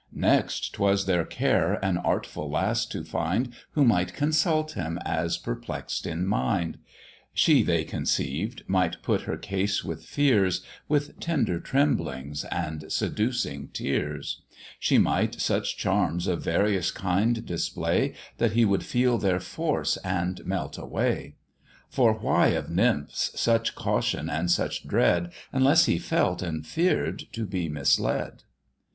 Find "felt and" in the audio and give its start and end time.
25.99-26.65